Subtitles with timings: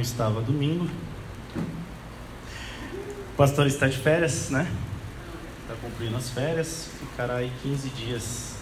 [0.00, 0.88] Estava domingo,
[3.32, 4.70] o pastor está de férias, né?
[5.62, 8.56] Está cumprindo as férias, ficará aí 15 dias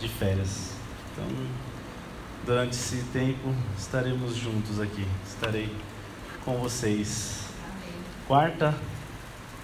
[0.00, 0.72] de férias.
[1.12, 1.26] Então,
[2.44, 5.06] durante esse tempo, estaremos juntos aqui.
[5.26, 5.74] Estarei
[6.44, 7.40] com vocês.
[8.26, 8.74] Quarta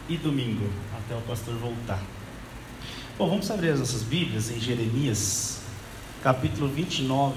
[0.08, 2.00] e domingo, até o pastor voltar.
[3.18, 5.61] Bom, vamos abrir as nossas Bíblias em Jeremias,
[6.22, 7.36] capítulo 29.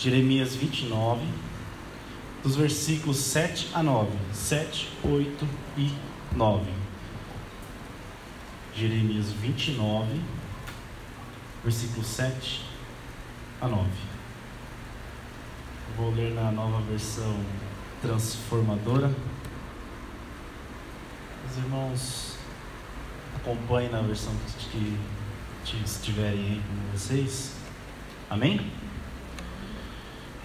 [0.00, 1.20] Jeremias 29,
[2.42, 4.10] dos versículos 7 a 9.
[4.32, 5.92] 7, 8 e
[6.34, 6.72] 9.
[8.74, 10.08] Jeremias 29,
[11.62, 12.64] versículos 7
[13.60, 13.90] a 9.
[15.98, 17.36] Vou ler na nova versão
[18.00, 19.14] transformadora.
[21.46, 22.38] Os irmãos
[23.36, 24.32] acompanhem na versão
[24.70, 24.96] que
[25.84, 27.54] estiverem aí com vocês.
[28.30, 28.89] Amém?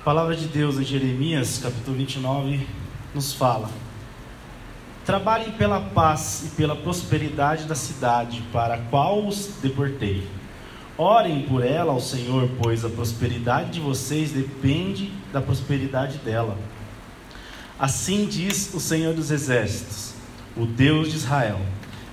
[0.05, 2.67] A palavra de Deus em Jeremias, capítulo 29,
[3.15, 3.71] nos fala:
[5.03, 10.27] Trabalhem pela paz e pela prosperidade da cidade para a qual os deportei.
[10.95, 16.55] Orem por ela ao Senhor, pois a prosperidade de vocês depende da prosperidade dela.
[17.79, 20.13] Assim diz o Senhor dos Exércitos,
[20.55, 21.59] o Deus de Israel: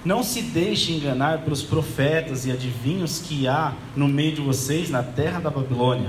[0.03, 5.03] Não se deixe enganar pelos profetas e adivinhos que há no meio de vocês na
[5.03, 6.09] terra da Babilônia.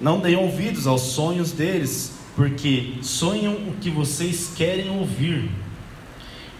[0.00, 5.50] Não deem ouvidos aos sonhos deles, porque sonham o que vocês querem ouvir.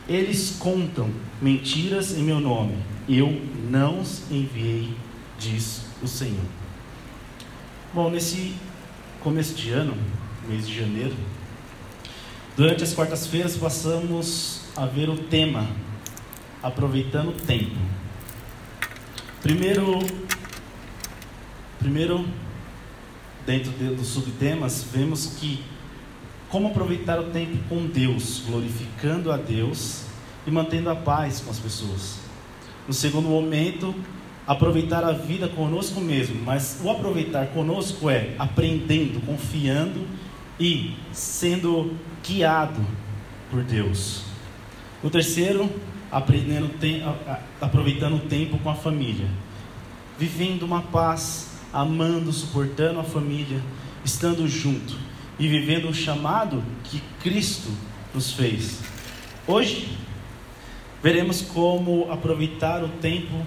[0.09, 1.10] Eles contam
[1.41, 2.76] mentiras em meu nome.
[3.09, 3.41] Eu
[3.71, 4.93] não os enviei,
[5.38, 6.44] diz o Senhor.
[7.94, 8.54] Bom, nesse
[9.21, 9.97] começo de ano,
[10.49, 11.15] mês de janeiro,
[12.56, 15.66] durante as quartas-feiras passamos a ver o tema
[16.62, 17.76] aproveitando o tempo.
[19.41, 20.00] Primeiro,
[21.78, 22.26] primeiro
[23.49, 25.65] dentro dos subtemas, vemos que
[26.51, 30.03] como aproveitar o tempo com Deus, glorificando a Deus
[30.47, 32.19] e mantendo a paz com as pessoas.
[32.87, 33.95] No segundo momento,
[34.47, 40.07] aproveitar a vida conosco mesmo, mas o aproveitar conosco é aprendendo, confiando
[40.61, 42.85] e sendo guiado
[43.51, 44.25] por Deus.
[45.03, 45.71] No terceiro,
[46.13, 46.71] aprendendo,
[47.59, 49.27] aproveitando o tempo com a família,
[50.19, 53.62] vivendo uma paz, amando, suportando a família,
[54.05, 54.95] estando junto
[55.39, 57.71] e vivendo o chamado que Cristo
[58.15, 58.81] nos fez.
[59.47, 59.97] Hoje,
[61.03, 63.47] veremos como aproveitar o tempo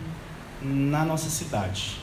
[0.61, 1.97] na nossa cidade.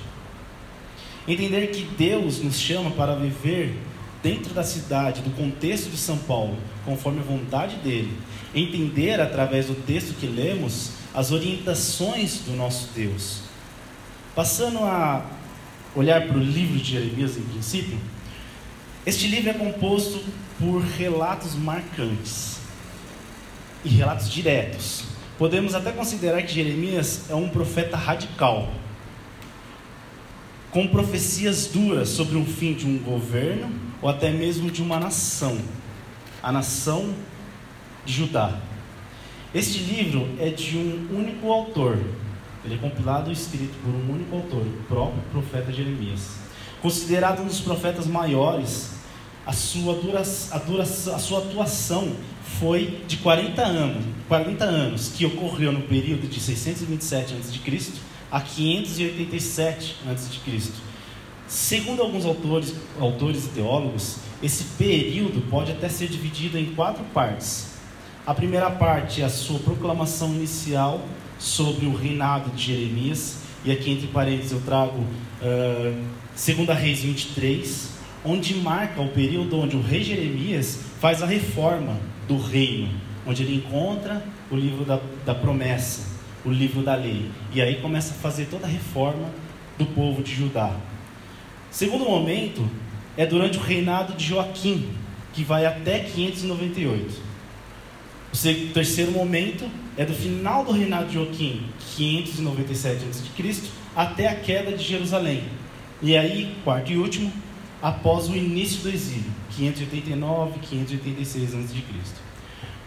[1.27, 3.79] Entender que Deus nos chama para viver
[4.23, 8.17] dentro da cidade, do contexto de São Paulo, conforme a vontade dele.
[8.55, 13.43] Entender através do texto que lemos as orientações do nosso Deus.
[14.35, 15.25] Passando a
[15.95, 17.99] olhar para o livro de Jeremias em princípio,
[19.07, 20.23] este livro é composto
[20.59, 22.59] por relatos marcantes
[23.85, 25.05] e relatos diretos.
[25.39, 28.73] Podemos até considerar que Jeremias é um profeta radical,
[30.71, 33.71] com profecias duras sobre o fim de um governo
[34.03, 35.59] ou até mesmo de uma nação,
[36.43, 37.15] a nação
[38.05, 38.59] de Judá.
[39.55, 41.99] Este livro é de um único autor,
[42.69, 46.37] ele é compilado e escrito por um único autor, o próprio profeta Jeremias.
[46.83, 48.91] Considerado um dos profetas maiores,
[49.47, 52.13] a sua, dura, a, dura, a sua atuação
[52.61, 57.93] foi de 40 anos, 40 anos, que ocorreu no período de 627 a.C.
[58.31, 60.73] a 587 a.C.
[61.47, 67.79] Segundo alguns autores, autores e teólogos, esse período pode até ser dividido em quatro partes.
[68.27, 71.01] A primeira parte é a sua proclamação inicial
[71.39, 76.05] sobre o reinado de Jeremias, e aqui entre parênteses eu trago uh,
[76.35, 77.91] 2 Reis 23,
[78.25, 82.89] onde marca o período onde o rei Jeremias faz a reforma do reino,
[83.27, 86.07] onde ele encontra o livro da, da promessa,
[86.45, 89.31] o livro da lei, e aí começa a fazer toda a reforma
[89.79, 90.77] do povo de Judá.
[91.71, 92.69] Segundo momento
[93.17, 94.89] é durante o reinado de Joaquim,
[95.33, 97.28] que vai até 598.
[98.33, 101.65] O terceiro momento é do final do reinado de Joaquim,
[101.97, 103.63] 597 a.C.,
[103.97, 105.45] até a queda de Jerusalém.
[106.01, 107.33] E aí, quarto e último,
[107.83, 111.83] após o início do exílio, 589, 586 a.C.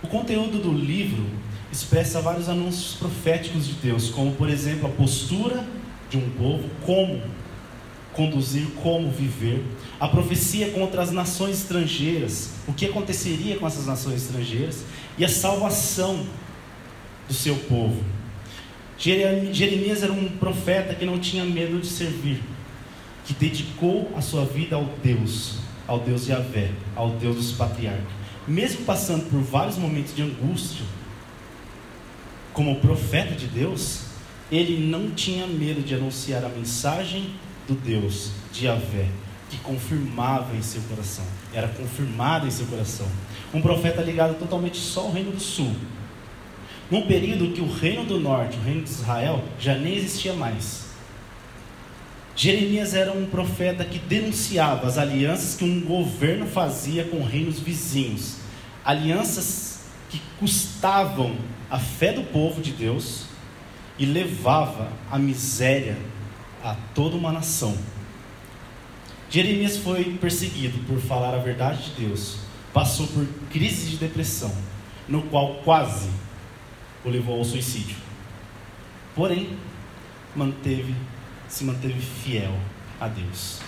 [0.03, 1.25] O conteúdo do livro
[1.71, 5.65] expressa vários anúncios proféticos de Deus, como por exemplo a postura
[6.09, 7.21] de um povo, como
[8.13, 9.63] conduzir, como viver,
[9.99, 14.83] a profecia contra as nações estrangeiras, o que aconteceria com essas nações estrangeiras
[15.17, 16.25] e a salvação
[17.27, 18.03] do seu povo.
[18.97, 22.41] Jeremias era um profeta que não tinha medo de servir,
[23.25, 25.55] que dedicou a sua vida ao Deus,
[25.87, 28.21] ao Deus de Yahvé, ao Deus dos patriarcas.
[28.47, 30.85] Mesmo passando por vários momentos de angústia,
[32.53, 34.03] como profeta de Deus,
[34.51, 37.33] ele não tinha medo de anunciar a mensagem
[37.67, 39.07] do Deus de Yahvé,
[39.49, 43.07] que confirmava em seu coração, era confirmada em seu coração.
[43.53, 45.75] Um profeta ligado totalmente só ao reino do sul.
[46.89, 50.91] Num período que o reino do norte, o reino de Israel, já nem existia mais.
[52.35, 58.37] Jeremias era um profeta que denunciava as alianças que um governo fazia com reinos vizinhos,
[58.83, 61.35] alianças que custavam
[61.69, 63.25] a fé do povo de Deus
[63.97, 65.97] e levava a miséria
[66.63, 67.77] a toda uma nação.
[69.29, 72.37] Jeremias foi perseguido por falar a verdade de Deus,
[72.73, 74.53] passou por crise de depressão,
[75.07, 76.09] no qual quase
[77.03, 77.97] o levou ao suicídio.
[79.15, 79.57] Porém,
[80.35, 80.95] manteve,
[81.47, 82.55] se manteve fiel
[82.99, 83.59] a Deus.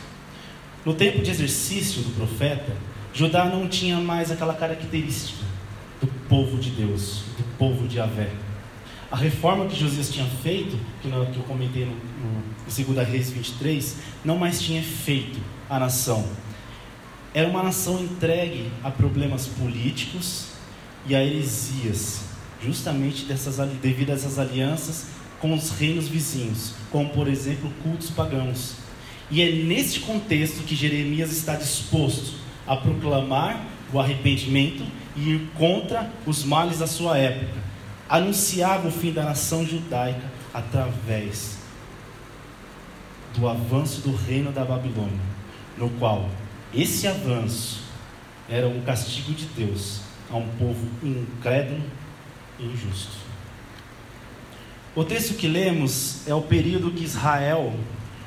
[0.86, 2.76] No tempo de exercício do profeta,
[3.14, 5.44] Judá não tinha mais aquela característica
[6.02, 8.32] do povo de Deus, do povo de Avé.
[9.12, 14.38] A reforma que Josias tinha feito, que, eu comentei no, em 2 Reis 23, não
[14.38, 15.40] mais tinha feito
[15.70, 16.28] a nação.
[17.34, 20.50] Era uma nação entregue a problemas políticos
[21.08, 22.26] e a heresias,
[22.62, 25.08] justamente dessas, devido a essas alianças
[25.40, 28.76] com os reinos vizinhos, como por exemplo cultos pagãos.
[29.32, 32.36] E é nesse contexto que Jeremias está disposto
[32.68, 37.64] a proclamar o arrependimento e ir contra os males da sua época
[38.10, 41.58] anunciava o fim da nação judaica através
[43.36, 45.20] do avanço do reino da Babilônia,
[45.78, 46.30] no qual
[46.76, 47.82] esse avanço
[48.50, 51.84] era um castigo de Deus a um povo incrédulo
[52.60, 53.12] e injusto.
[54.96, 57.74] O texto que lemos é o período que Israel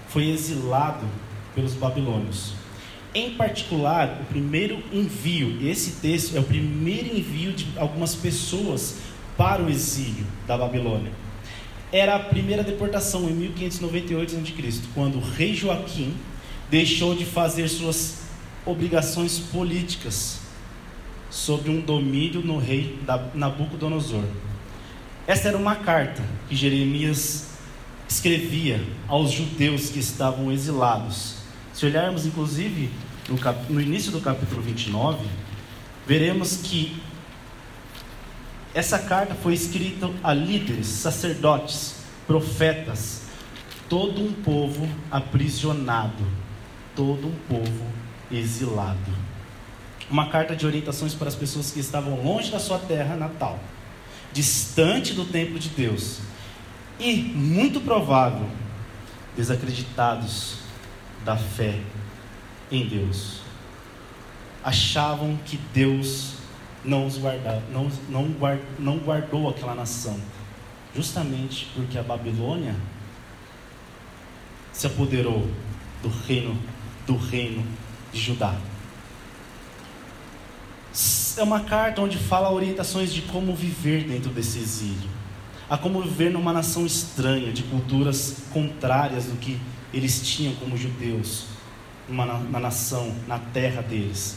[0.08, 1.06] foi exilado
[1.54, 2.54] pelos babilônios.
[3.14, 8.98] Em particular, o primeiro envio, esse texto é o primeiro envio de algumas pessoas
[9.36, 11.12] para o exílio da Babilônia.
[11.92, 16.14] Era a primeira deportação em 1598 a.C., quando o rei Joaquim
[16.70, 18.25] deixou de fazer suas
[18.66, 20.40] obrigações políticas
[21.30, 22.98] sobre um domínio no rei
[23.32, 24.24] Nabucodonosor.
[25.26, 27.50] Essa era uma carta que Jeremias
[28.08, 31.36] escrevia aos judeus que estavam exilados.
[31.72, 32.90] Se olharmos, inclusive,
[33.28, 33.56] no, cap...
[33.70, 35.24] no início do capítulo 29,
[36.06, 37.00] veremos que
[38.74, 41.96] essa carta foi escrita a líderes, sacerdotes,
[42.26, 43.22] profetas,
[43.88, 46.24] todo um povo aprisionado,
[46.94, 49.26] todo um povo exilado.
[50.10, 53.58] Uma carta de orientações para as pessoas que estavam longe da sua terra natal,
[54.32, 56.20] distante do templo de Deus,
[56.98, 58.48] e, muito provável,
[59.36, 60.58] desacreditados
[61.24, 61.80] da fé
[62.70, 63.40] em Deus.
[64.62, 66.34] Achavam que Deus
[66.84, 70.18] não, os guarda, não, não, guard, não guardou aquela nação,
[70.94, 72.74] justamente porque a Babilônia
[74.72, 75.50] se apoderou
[76.02, 76.56] do reino
[77.06, 77.64] do reino
[78.16, 78.54] de Judá.
[81.36, 85.10] É uma carta onde fala orientações de como viver dentro desse exílio,
[85.68, 89.60] a como viver numa nação estranha, de culturas contrárias do que
[89.92, 91.44] eles tinham como judeus,
[92.08, 94.36] uma, na nação, na terra deles.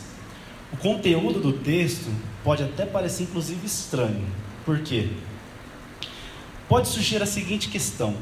[0.74, 2.12] O conteúdo do texto
[2.44, 4.28] pode até parecer inclusive estranho.
[4.66, 5.10] Por quê?
[6.68, 8.16] Pode surgir a seguinte questão: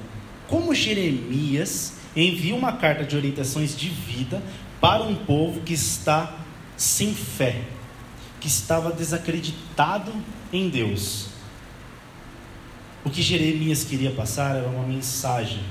[0.47, 4.41] como Jeremias envia uma carta de orientações de vida
[4.79, 6.37] para um povo que está
[6.75, 7.63] sem fé,
[8.39, 10.11] que estava desacreditado
[10.53, 11.29] em Deus?
[13.03, 15.63] O que Jeremias queria passar era uma mensagem,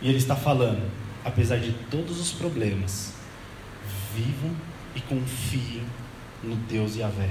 [0.00, 0.90] e ele está falando:
[1.24, 3.12] apesar de todos os problemas,
[4.14, 4.54] vivam
[4.94, 5.82] e confiem
[6.42, 7.30] no Deus Yahvé.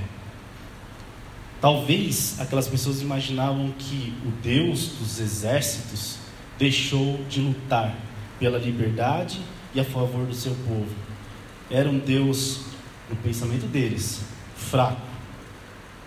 [1.61, 6.17] Talvez aquelas pessoas imaginavam que o Deus dos exércitos
[6.59, 7.95] deixou de lutar
[8.39, 9.39] pela liberdade
[9.73, 10.93] e a favor do seu povo.
[11.69, 12.61] Era um Deus,
[13.09, 14.21] no pensamento deles,
[14.55, 15.01] fraco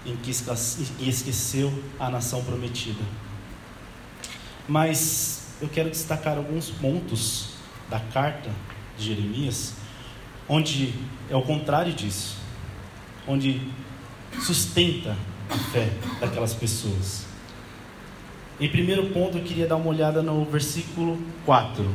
[0.07, 3.03] em que esqueceu a nação prometida.
[4.67, 7.51] Mas eu quero destacar alguns pontos
[7.91, 8.51] da carta
[8.97, 9.75] de Jeremias,
[10.49, 10.95] onde
[11.29, 12.37] é o contrário disso,
[13.27, 13.61] onde
[14.41, 15.17] sustenta
[15.51, 17.27] a fé daquelas pessoas.
[18.61, 21.95] Em primeiro ponto, eu queria dar uma olhada no versículo 4.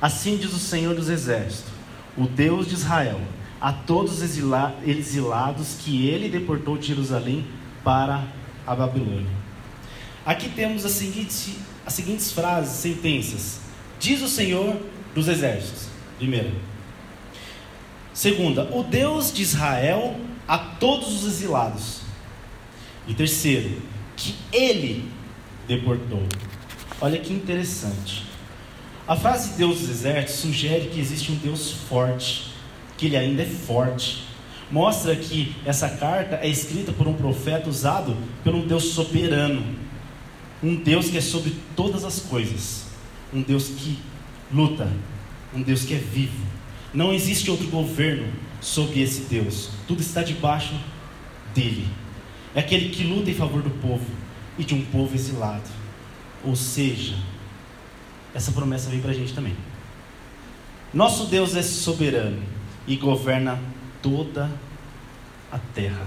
[0.00, 1.71] Assim diz o Senhor dos Exércitos,
[2.16, 3.20] o Deus de Israel,
[3.60, 7.46] a todos os exilados que ele deportou de Jerusalém
[7.84, 8.24] para
[8.66, 9.30] a Babilônia.
[10.24, 13.60] Aqui temos as seguintes, as seguintes frases, sentenças.
[13.98, 14.76] Diz o Senhor
[15.14, 15.86] dos Exércitos.
[16.18, 16.52] Primeira.
[18.12, 20.16] Segunda, o Deus de Israel
[20.46, 22.02] a todos os exilados.
[23.06, 23.80] E terceiro,
[24.16, 25.08] que ele
[25.66, 26.22] deportou.
[27.00, 28.31] Olha que interessante.
[29.06, 32.52] A frase Deus dos exércitos sugere que existe um Deus forte,
[32.96, 34.22] que ele ainda é forte.
[34.70, 39.64] Mostra que essa carta é escrita por um profeta usado por um Deus soberano,
[40.62, 42.86] um Deus que é sobre todas as coisas,
[43.34, 43.98] um Deus que
[44.52, 44.88] luta,
[45.52, 46.46] um Deus que é vivo.
[46.94, 50.74] Não existe outro governo sobre esse Deus, tudo está debaixo
[51.52, 51.88] dele.
[52.54, 54.06] É aquele que luta em favor do povo
[54.56, 55.68] e de um povo exilado.
[56.44, 57.16] Ou seja,
[58.34, 59.56] essa promessa vem para a gente também.
[60.92, 62.42] Nosso Deus é soberano
[62.86, 63.58] e governa
[64.02, 64.50] toda
[65.50, 66.06] a terra.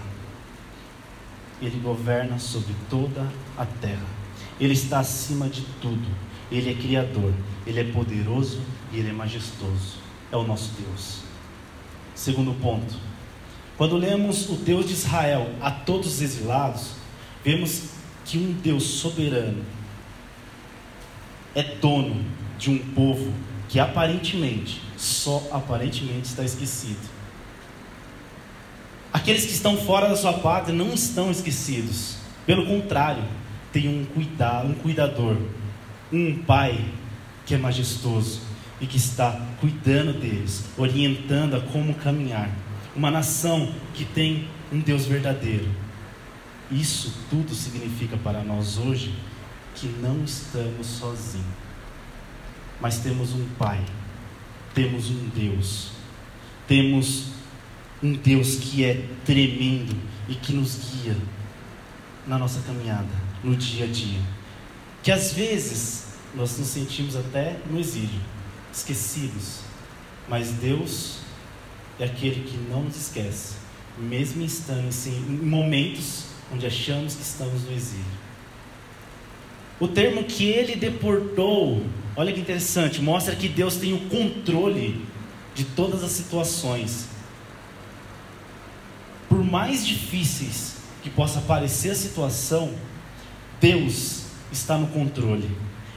[1.62, 3.28] Ele governa sobre toda
[3.58, 4.06] a terra.
[4.60, 6.08] Ele está acima de tudo.
[6.52, 7.34] Ele é criador.
[7.66, 9.98] Ele é poderoso e ele é majestoso.
[10.32, 11.22] É o nosso Deus.
[12.14, 12.96] Segundo ponto.
[13.78, 16.92] Quando lemos o Deus de Israel a todos os exilados,
[17.44, 17.90] vemos
[18.24, 19.64] que um Deus soberano
[21.56, 22.24] é dono
[22.60, 23.34] de um povo
[23.70, 27.16] que aparentemente, só aparentemente está esquecido.
[29.12, 32.18] Aqueles que estão fora da sua pátria não estão esquecidos.
[32.46, 33.24] Pelo contrário,
[33.72, 35.38] tem um cuidado, um cuidador,
[36.12, 36.86] um pai
[37.46, 38.42] que é majestoso
[38.80, 42.50] e que está cuidando deles, orientando a como caminhar.
[42.96, 45.68] Uma nação que tem um Deus verdadeiro.
[46.72, 49.14] Isso tudo significa para nós hoje
[49.76, 51.46] que não estamos sozinhos,
[52.80, 53.84] mas temos um Pai,
[54.74, 55.92] temos um Deus,
[56.68, 57.28] temos
[58.02, 59.96] um Deus que é tremendo
[60.28, 61.16] e que nos guia
[62.26, 63.08] na nossa caminhada,
[63.44, 64.20] no dia a dia.
[65.04, 68.22] Que às vezes nós nos sentimos até no exílio,
[68.74, 69.60] esquecidos,
[70.28, 71.20] mas Deus
[72.00, 73.56] é aquele que não nos esquece,
[73.98, 74.50] mesmo em
[75.08, 78.25] em momentos onde achamos que estamos no exílio.
[79.80, 81.84] O termo que ele deportou,
[82.16, 85.06] olha que interessante, mostra que Deus tem o controle
[85.54, 87.08] de todas as situações.
[89.28, 92.74] Por mais difíceis que possa parecer a situação,
[93.60, 95.50] Deus está no controle.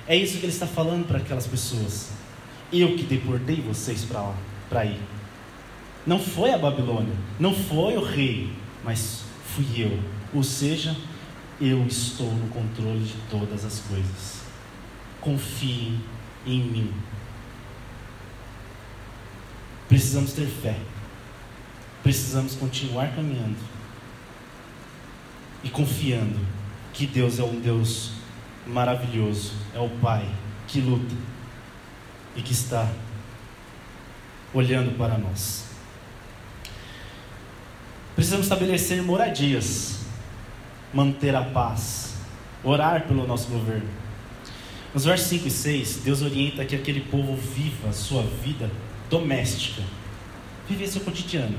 [0.07, 2.09] É isso que ele está falando para aquelas pessoas.
[2.73, 4.35] Eu que deportei vocês para lá,
[4.69, 5.01] para ir.
[6.07, 8.51] Não foi a Babilônia, não foi o rei,
[8.85, 9.23] mas
[9.55, 9.99] fui eu.
[10.35, 10.97] Ou seja,
[11.61, 14.43] eu estou no controle de todas as coisas.
[15.21, 16.00] Confiem
[16.47, 16.95] em mim.
[19.88, 20.79] Precisamos ter fé.
[22.03, 23.59] Precisamos continuar caminhando
[25.65, 26.38] e confiando
[26.93, 28.12] que Deus é um Deus
[28.67, 30.29] maravilhoso, é o Pai
[30.69, 31.15] que luta
[32.37, 32.88] e que está
[34.55, 35.65] olhando para nós.
[38.15, 39.98] Precisamos estabelecer moradias
[40.92, 42.14] manter a paz,
[42.64, 43.88] orar pelo nosso governo.
[44.95, 48.71] Nos versos 5 e 6, Deus orienta que aquele povo viva sua vida
[49.11, 49.83] doméstica,
[50.68, 51.59] viver seu cotidiano,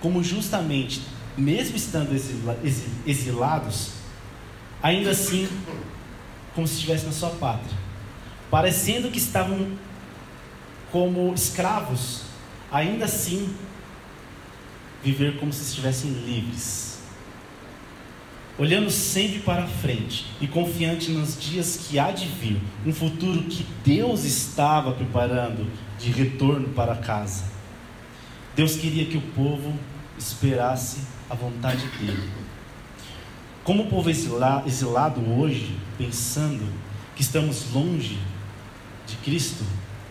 [0.00, 1.02] como justamente,
[1.36, 2.12] mesmo estando
[3.06, 3.92] exilados,
[4.82, 5.48] ainda assim,
[6.54, 7.76] como se estivesse na sua pátria,
[8.50, 9.78] parecendo que estavam
[10.90, 12.22] como escravos,
[12.70, 13.54] ainda assim,
[15.02, 16.91] viver como se estivessem livres
[18.58, 23.66] olhando sempre para frente e confiante nos dias que há de vir, um futuro que
[23.84, 25.66] Deus estava preparando
[25.98, 27.44] de retorno para casa.
[28.54, 29.72] Deus queria que o povo
[30.18, 32.30] esperasse a vontade dele.
[33.64, 36.68] Como o povo exilado hoje, pensando
[37.14, 38.18] que estamos longe
[39.06, 39.64] de Cristo,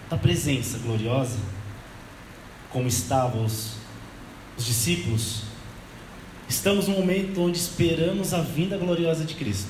[0.10, 1.38] da presença gloriosa,
[2.71, 3.75] como estavam os,
[4.57, 5.50] os discípulos
[6.51, 9.70] Estamos num momento onde esperamos a vinda gloriosa de Cristo.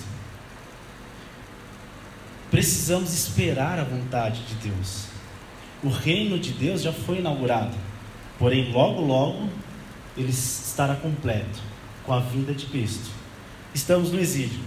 [2.50, 5.06] Precisamos esperar a vontade de Deus.
[5.84, 7.78] O reino de Deus já foi inaugurado,
[8.40, 9.48] porém, logo, logo,
[10.18, 11.60] ele estará completo.
[12.04, 13.12] com a vinda de Cristo.
[13.76, 14.60] Estamos no exílio.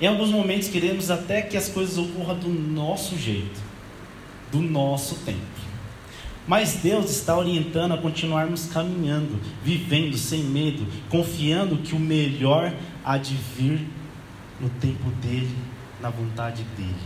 [0.00, 3.60] Em alguns momentos queremos até que as coisas ocorram do nosso jeito,
[4.52, 5.49] do nosso tempo.
[6.50, 13.16] Mas Deus está orientando a continuarmos caminhando, vivendo sem medo, confiando que o melhor há
[13.16, 13.86] de vir
[14.58, 15.54] no tempo dele,
[16.00, 16.96] na vontade dele.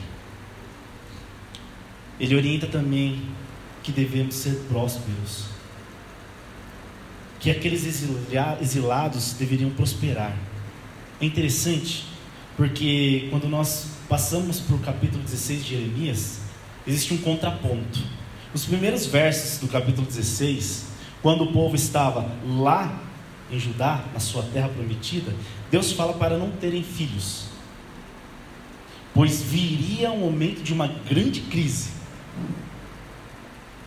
[2.19, 3.21] Ele orienta também
[3.83, 5.45] que devemos ser prósperos,
[7.39, 7.85] que aqueles
[8.63, 10.35] exilados deveriam prosperar.
[11.21, 12.07] É interessante,
[12.57, 16.41] porque quando nós passamos para o capítulo 16 de Jeremias,
[16.87, 18.24] existe um contraponto.
[18.55, 20.85] Os primeiros versos do capítulo 16,
[21.21, 23.03] quando o povo estava lá
[23.51, 25.35] em Judá, na sua terra prometida,
[25.73, 27.47] Deus fala para não terem filhos,
[29.13, 31.91] pois viria um momento de uma grande crise,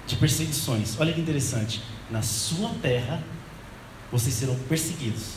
[0.05, 1.00] de perseguições.
[1.00, 1.81] Olha que interessante,
[2.12, 3.24] na sua terra
[4.12, 5.36] vocês serão perseguidos.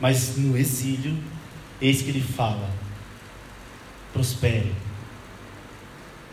[0.00, 1.18] Mas no exílio,
[1.80, 2.70] eis que ele fala:
[4.12, 4.72] prospere.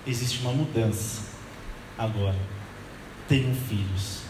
[0.05, 1.26] Existe uma mudança
[1.97, 2.37] agora.
[3.27, 4.21] Tenham filhos.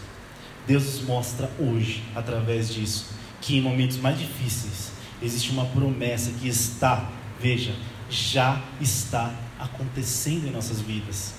[0.66, 3.06] Deus nos mostra hoje, através disso,
[3.40, 7.10] que em momentos mais difíceis existe uma promessa que está,
[7.40, 7.74] veja,
[8.10, 11.34] já está acontecendo em nossas vidas.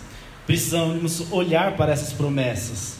[0.46, 3.00] Precisamos olhar para essas promessas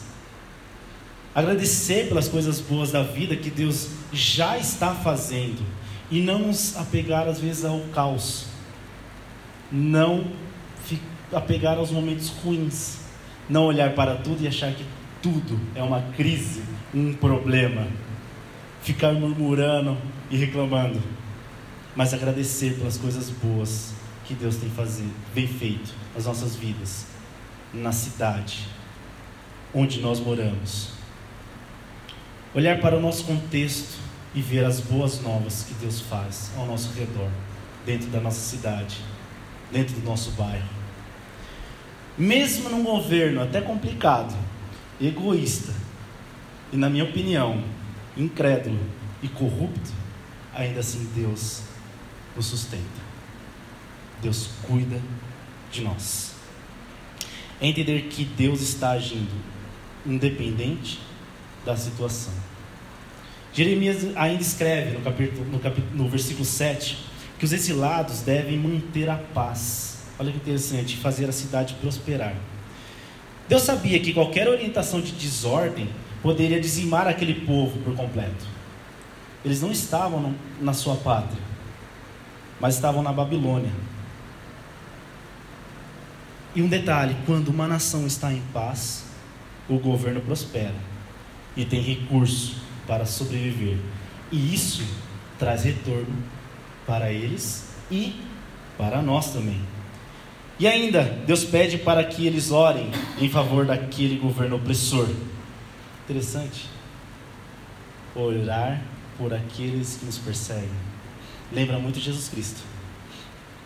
[1.32, 5.64] Agradecer pelas coisas boas da vida que Deus já está fazendo
[6.10, 8.46] e não nos apegar às vezes ao caos,
[9.70, 10.26] não
[11.32, 12.98] apegar aos momentos ruins,
[13.50, 14.84] não olhar para tudo e achar que
[15.20, 16.62] tudo é uma crise,
[16.94, 17.86] um problema,
[18.80, 19.98] ficar murmurando
[20.30, 21.02] e reclamando,
[21.94, 23.92] mas agradecer pelas coisas boas
[24.24, 27.06] que Deus tem fazido, vem feito nas nossas vidas,
[27.74, 28.68] na cidade
[29.74, 30.90] onde nós moramos.
[32.54, 33.98] Olhar para o nosso contexto
[34.34, 37.30] e ver as boas novas que Deus faz ao nosso redor,
[37.84, 38.98] dentro da nossa cidade,
[39.72, 40.79] dentro do nosso bairro.
[42.20, 44.36] Mesmo num governo até complicado,
[45.00, 45.72] egoísta
[46.70, 47.64] e, na minha opinião,
[48.14, 48.78] incrédulo
[49.22, 49.90] e corrupto,
[50.52, 51.62] ainda assim Deus
[52.36, 52.84] nos sustenta.
[54.20, 55.00] Deus cuida
[55.72, 56.34] de nós.
[57.58, 59.32] É entender que Deus está agindo
[60.04, 61.00] independente
[61.64, 62.34] da situação.
[63.50, 66.98] Jeremias ainda escreve no, capítulo, no, capítulo, no versículo 7
[67.38, 69.99] que os exilados devem manter a paz.
[70.20, 72.34] Olha que interessante, fazer a cidade prosperar.
[73.48, 75.88] Deus sabia que qualquer orientação de desordem
[76.22, 78.44] poderia dizimar aquele povo por completo.
[79.42, 81.42] Eles não estavam na sua pátria,
[82.60, 83.72] mas estavam na Babilônia.
[86.54, 89.06] E um detalhe: quando uma nação está em paz,
[89.70, 90.76] o governo prospera
[91.56, 92.56] e tem recurso
[92.86, 93.78] para sobreviver.
[94.30, 94.86] E isso
[95.38, 96.22] traz retorno
[96.86, 98.20] para eles e
[98.76, 99.79] para nós também.
[100.60, 105.08] E ainda, Deus pede para que eles orem em favor daquele governo opressor.
[106.04, 106.68] Interessante.
[108.14, 108.82] Orar
[109.16, 110.68] por aqueles que nos perseguem.
[111.50, 112.60] Lembra muito Jesus Cristo.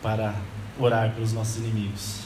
[0.00, 0.36] Para
[0.78, 2.20] orar pelos nossos inimigos.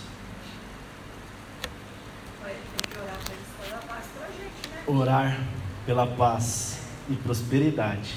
[4.87, 5.41] Orar
[5.87, 8.13] pela paz e prosperidade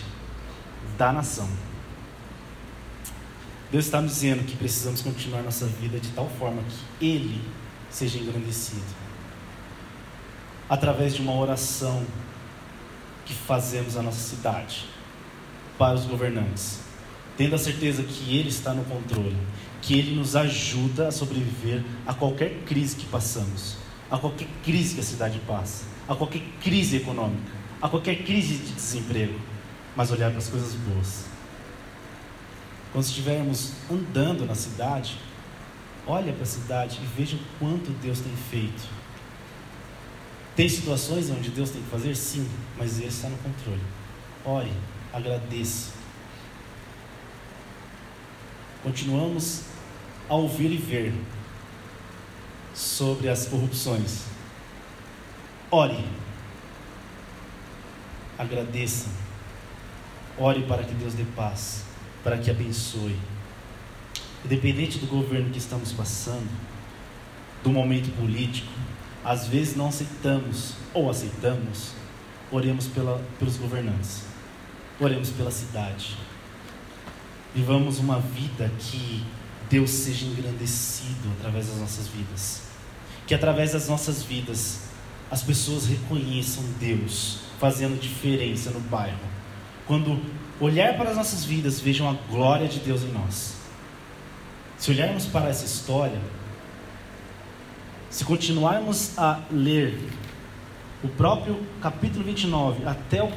[0.98, 1.48] da nação.
[3.72, 6.62] Deus está nos dizendo que precisamos continuar nossa vida de tal forma
[7.00, 7.42] que Ele
[7.90, 8.82] seja engrandecido.
[10.70, 12.06] Através de uma oração
[13.26, 14.86] que fazemos à nossa cidade,
[15.78, 16.80] para os governantes,
[17.38, 19.38] tendo a certeza que Ele está no controle,
[19.82, 23.78] que Ele nos ajuda a sobreviver a qualquer crise que passamos,
[24.10, 28.74] a qualquer crise que a cidade passa, a qualquer crise econômica a qualquer crise de
[28.74, 29.40] desemprego,
[29.96, 31.31] mas olhar para as coisas boas.
[32.92, 35.18] Quando estivermos andando na cidade,
[36.06, 38.84] olha para a cidade e veja o quanto Deus tem feito.
[40.56, 42.16] Tem situações onde Deus tem que fazer?
[42.16, 43.82] Sim, mas Ele está no controle.
[44.44, 44.72] Ore,
[45.14, 45.92] agradeça.
[48.84, 49.64] Continuamos
[50.28, 51.14] a ouvir e ver
[52.74, 54.24] sobre as corrupções.
[55.70, 56.04] Ore,
[58.38, 59.08] agradeça.
[60.38, 61.86] Ore para que Deus dê paz,
[62.24, 63.18] para que abençoe.
[64.44, 66.50] Independente do governo que estamos passando,
[67.64, 68.72] do momento político,
[69.24, 71.94] às vezes não aceitamos ou aceitamos,
[72.52, 74.24] oremos pela, pelos governantes,
[75.00, 76.18] oremos pela cidade.
[77.54, 79.24] Vivamos uma vida que
[79.70, 82.64] Deus seja engrandecido através das nossas vidas.
[83.28, 84.82] Que através das nossas vidas
[85.30, 89.20] as pessoas reconheçam Deus fazendo diferença no bairro,
[89.88, 90.20] quando
[90.62, 93.56] olhar para as nossas vidas, vejam a glória de Deus em nós.
[94.78, 96.20] Se olharmos para essa história,
[98.10, 99.98] se continuarmos a ler
[101.04, 103.32] o próprio capítulo 29 até o,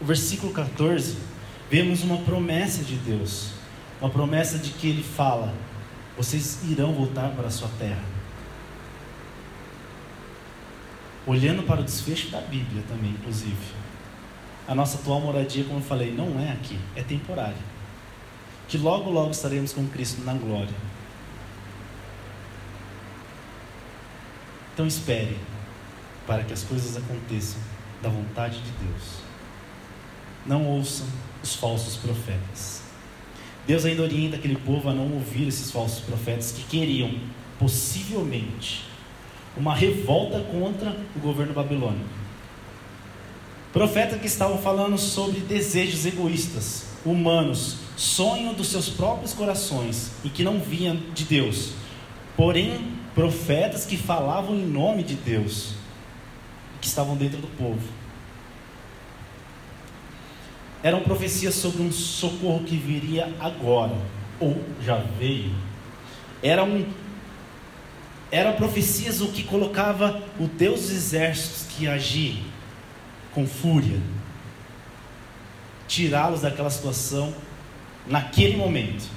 [0.00, 1.16] versículo 14,
[1.70, 3.50] vemos uma promessa de Deus,
[4.00, 5.54] uma promessa de que Ele fala:
[6.16, 8.02] vocês irão voltar para a sua terra.
[11.24, 13.81] Olhando para o desfecho da Bíblia também, inclusive.
[14.66, 17.72] A nossa atual moradia, como eu falei, não é aqui, é temporária.
[18.68, 20.74] Que logo, logo estaremos com Cristo na glória.
[24.72, 25.36] Então espere
[26.26, 27.60] para que as coisas aconteçam
[28.00, 29.18] da vontade de Deus.
[30.46, 31.06] Não ouçam
[31.42, 32.82] os falsos profetas.
[33.66, 37.14] Deus ainda orienta aquele povo a não ouvir esses falsos profetas que queriam,
[37.58, 38.84] possivelmente,
[39.56, 42.21] uma revolta contra o governo babilônico.
[43.72, 50.44] Profetas que estavam falando sobre desejos egoístas, humanos, sonho dos seus próprios corações e que
[50.44, 51.72] não vinham de Deus.
[52.36, 55.72] Porém, profetas que falavam em nome de Deus,
[56.82, 57.80] que estavam dentro do povo.
[60.82, 63.96] Eram profecias sobre um socorro que viria agora,
[64.38, 65.54] ou já veio.
[66.42, 66.84] Era um
[68.30, 72.51] eram profecias o que colocava o Deus dos exércitos que agir
[73.34, 74.00] com fúria,
[75.88, 77.34] tirá-los daquela situação
[78.06, 79.08] naquele momento.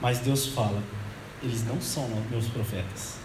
[0.00, 0.82] Mas Deus fala:
[1.42, 3.16] eles não são meus profetas.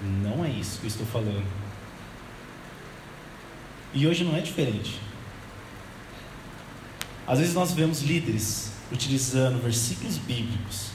[0.00, 1.46] Não é isso que eu estou falando.
[3.92, 5.00] E hoje não é diferente.
[7.26, 10.90] Às vezes nós vemos líderes utilizando versículos bíblicos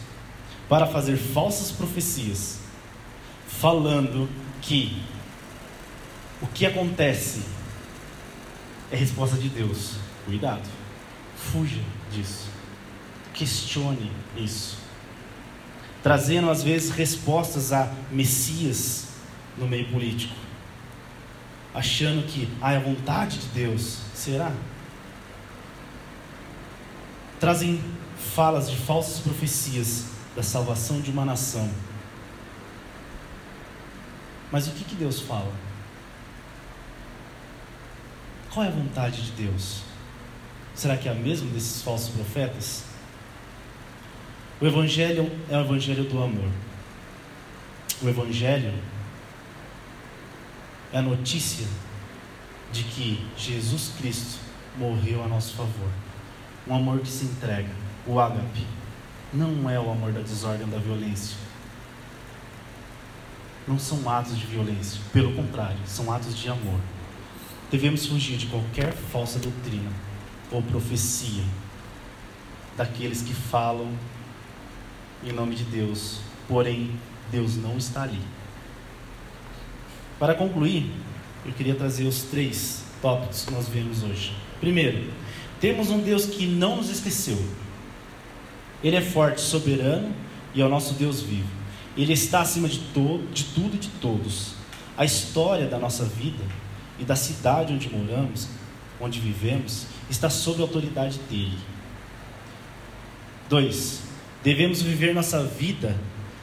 [0.67, 2.59] para fazer falsas profecias
[3.47, 4.27] falando
[4.61, 5.01] que
[6.41, 7.43] o que acontece
[8.93, 9.95] é resposta de Deus.
[10.25, 10.69] Cuidado,
[11.35, 12.47] fuja disso,
[13.33, 14.77] questione isso,
[16.01, 19.07] trazendo às vezes respostas a Messias
[19.57, 20.33] no meio político,
[21.73, 23.99] achando que ah, é a vontade de Deus.
[24.15, 24.53] Será?
[27.37, 27.83] Trazem
[28.33, 31.69] falas de falsas profecias da salvação de uma nação
[34.53, 35.51] mas o que, que Deus fala?
[38.53, 39.81] Qual é a vontade de Deus?
[40.75, 42.83] Será que é a mesma desses falsos profetas?
[44.61, 46.49] O Evangelho é o Evangelho do amor.
[48.01, 48.71] O Evangelho
[50.91, 51.65] é a notícia
[52.71, 54.39] de que Jesus Cristo
[54.77, 55.89] morreu a nosso favor.
[56.67, 57.71] Um amor que se entrega,
[58.05, 58.67] o ágape.
[59.33, 61.35] Não é o amor da desordem da violência
[63.67, 66.79] não são atos de violência, pelo contrário, são atos de amor.
[67.73, 69.91] Devemos fugir de qualquer falsa doutrina
[70.51, 71.43] ou profecia
[72.77, 73.91] daqueles que falam
[75.23, 76.91] em nome de Deus, porém
[77.31, 78.21] Deus não está ali.
[80.19, 80.87] Para concluir,
[81.43, 84.35] eu queria trazer os três tópicos que nós vemos hoje.
[84.59, 85.11] Primeiro,
[85.59, 87.43] temos um Deus que não nos esqueceu.
[88.83, 90.13] Ele é forte, soberano
[90.53, 91.49] e é o nosso Deus vivo.
[91.97, 94.53] Ele está acima de, todo, de tudo e de todos.
[94.95, 96.61] A história da nossa vida
[97.03, 98.47] e da cidade onde moramos,
[98.99, 101.57] onde vivemos, está sob a autoridade dele.
[103.49, 104.03] Dois,
[104.41, 105.95] devemos viver nossa vida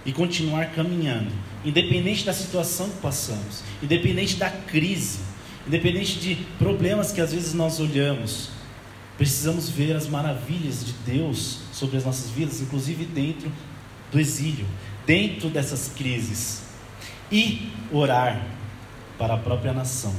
[0.04, 1.32] e continuar caminhando,
[1.64, 5.20] independente da situação que passamos, independente da crise,
[5.66, 8.50] independente de problemas que às vezes nós olhamos.
[9.16, 13.50] Precisamos ver as maravilhas de Deus sobre as nossas vidas, inclusive dentro
[14.12, 14.66] do exílio,
[15.06, 16.62] dentro dessas crises
[17.32, 18.44] e orar
[19.20, 20.14] para a própria nação,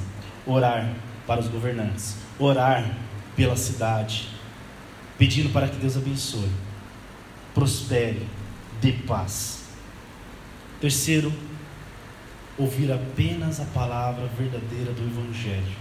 [0.45, 0.93] orar
[1.27, 2.97] para os governantes, orar
[3.35, 4.29] pela cidade,
[5.17, 6.51] pedindo para que Deus abençoe,
[7.53, 8.27] prospere,
[8.81, 9.63] dê paz.
[10.79, 11.31] Terceiro,
[12.57, 15.75] ouvir apenas a palavra verdadeira do Evangelho,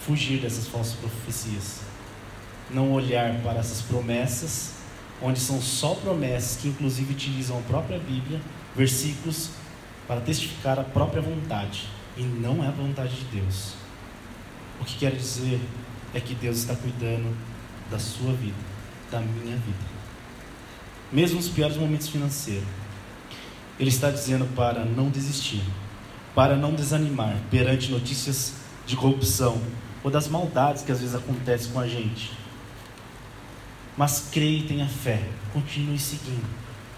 [0.00, 1.80] fugir dessas falsas profecias,
[2.70, 4.82] não olhar para essas promessas
[5.22, 8.40] onde são só promessas que inclusive utilizam a própria Bíblia,
[8.76, 9.50] versículos
[10.08, 13.74] para testificar a própria vontade, e não é a vontade de Deus.
[14.80, 15.60] O que quer dizer
[16.14, 17.34] é que Deus está cuidando
[17.90, 18.56] da sua vida,
[19.10, 19.92] da minha vida.
[21.10, 22.68] Mesmo nos piores momentos financeiros,
[23.78, 25.62] Ele está dizendo para não desistir,
[26.34, 28.54] para não desanimar perante notícias
[28.86, 29.60] de corrupção
[30.02, 32.42] ou das maldades que às vezes acontecem com a gente
[33.96, 35.22] mas creia e tenha fé.
[35.52, 36.48] Continue seguindo.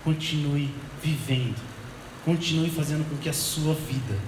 [0.02, 0.70] Continue
[1.02, 1.60] vivendo.
[2.24, 4.18] Continue fazendo com que a sua vida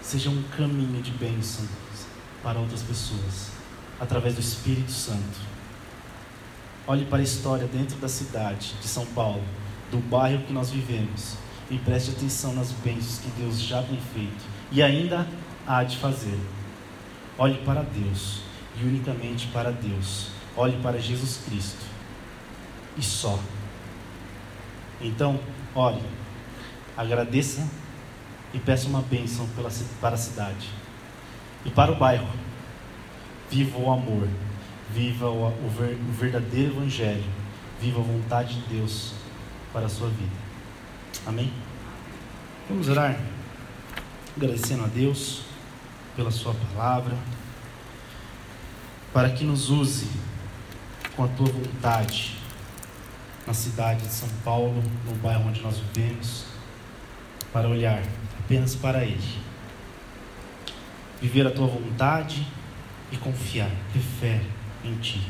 [0.00, 1.66] seja um caminho de bênção
[2.42, 3.50] para outras pessoas.
[4.00, 5.38] através do Espírito Santo.
[6.86, 9.44] Olhe para a história dentro da cidade de São Paulo,
[9.90, 11.34] do bairro que nós vivemos,
[11.70, 15.26] e preste atenção nas bênçãos que Deus já tem feito e ainda
[15.66, 16.38] há de fazer.
[17.38, 18.40] Olhe para Deus
[18.80, 20.28] e unicamente para Deus.
[20.56, 21.84] Olhe para Jesus Cristo
[22.96, 23.38] e só.
[25.00, 25.38] Então,
[25.74, 26.02] ore,
[26.96, 27.66] agradeça
[28.52, 30.68] e peça uma bênção pela, para a cidade
[31.64, 32.28] e para o bairro.
[33.50, 34.28] Viva o amor,
[34.92, 37.24] viva o, o, ver, o verdadeiro Evangelho,
[37.80, 39.12] viva a vontade de Deus
[39.72, 40.36] para a sua vida.
[41.26, 41.52] Amém?
[42.68, 43.18] Vamos orar,
[44.36, 45.42] agradecendo a Deus
[46.14, 47.16] pela Sua palavra,
[49.12, 50.08] para que nos use
[51.16, 52.36] com a Tua vontade
[53.46, 56.44] na cidade de São Paulo, no bairro onde nós vivemos,
[57.52, 58.00] para olhar
[58.50, 59.22] apenas para Ele,
[61.22, 62.44] viver a Tua vontade
[63.12, 64.40] e confiar, ter fé
[64.84, 65.22] em Ti.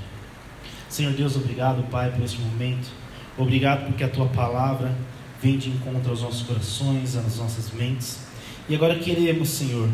[0.89, 2.89] Senhor Deus, obrigado, Pai, por esse momento.
[3.37, 4.97] Obrigado porque a Tua palavra
[5.43, 8.21] vem de encontro aos nossos corações, às nossas mentes.
[8.67, 9.91] E agora queremos, Senhor,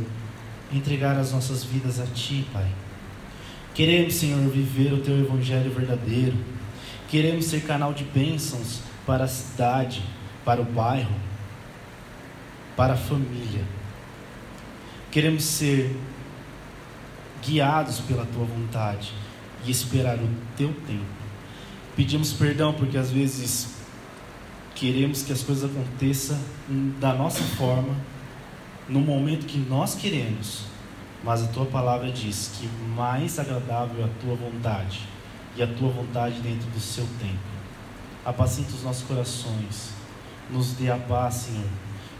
[0.73, 2.69] entregar as nossas vidas a Ti, Pai.
[3.75, 6.37] Queremos, Senhor, viver o Teu Evangelho verdadeiro.
[7.09, 10.01] Queremos ser canal de bênçãos para a cidade,
[10.45, 11.27] para o bairro,
[12.77, 13.65] para a família.
[15.11, 15.97] Queremos ser
[17.43, 19.13] guiados pela Tua vontade
[19.65, 21.05] e esperar o Teu tempo.
[21.97, 23.77] Pedimos perdão porque às vezes
[24.75, 26.39] queremos que as coisas aconteçam
[27.01, 27.97] da nossa forma
[28.87, 30.65] no momento que nós queremos,
[31.25, 35.01] mas a tua palavra diz que mais agradável é a tua vontade
[35.57, 37.39] e a tua vontade dentro do seu tempo.
[38.25, 39.91] Apacenta os nossos corações,
[40.51, 41.69] nos dê a paz, Senhor,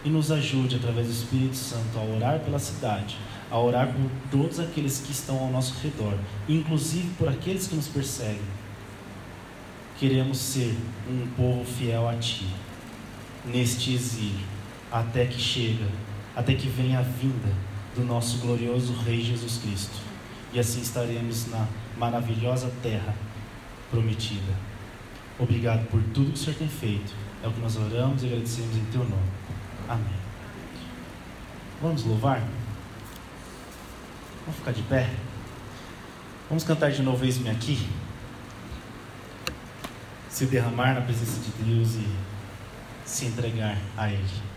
[0.07, 3.17] e nos ajude através do Espírito Santo a orar pela cidade,
[3.51, 6.17] a orar por todos aqueles que estão ao nosso redor,
[6.47, 8.39] inclusive por aqueles que nos perseguem.
[9.99, 10.77] Queremos ser
[11.09, 12.47] um povo fiel a Ti,
[13.43, 14.45] neste exílio,
[14.89, 15.85] até que chega
[16.33, 17.51] até que venha a vinda
[17.95, 19.97] do nosso glorioso Rei Jesus Cristo.
[20.53, 21.67] E assim estaremos na
[21.97, 23.15] maravilhosa terra
[23.89, 24.53] prometida.
[25.39, 27.11] Obrigado por tudo que o Senhor tem feito.
[27.43, 29.56] É o que nós oramos e agradecemos em Teu nome.
[29.87, 30.19] Amém.
[31.81, 32.41] Vamos louvar?
[34.41, 35.09] Vamos ficar de pé?
[36.49, 37.89] Vamos cantar de novo Eis-me aqui?
[40.29, 42.07] Se derramar na presença de Deus e
[43.05, 44.56] se entregar a Ele.